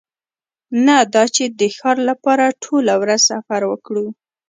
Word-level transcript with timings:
نه 0.85 0.97
دا 1.13 1.23
چې 1.35 1.43
د 1.59 1.61
ښار 1.75 1.97
لپاره 2.09 2.57
ټوله 2.63 2.93
ورځ 3.01 3.21
سفر 3.31 3.61
وکړو 3.67 4.05